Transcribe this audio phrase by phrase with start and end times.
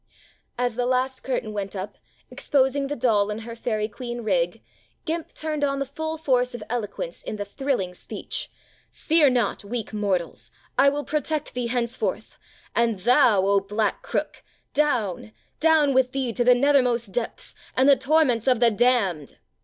[0.57, 1.95] As the last curtain went up,
[2.31, 4.63] exposing the doll in her fairy queen rig,
[5.05, 8.49] "Gimp" turned on the full force of eloquence in the thrill ing speech:
[8.89, 12.39] "Fear not, weak mortals, I will protect thee henceforth.
[12.75, 14.41] And THOU, 0 Black Crook,
[14.73, 19.37] down, down with thee to the nethermost depths, and the torments of the damned."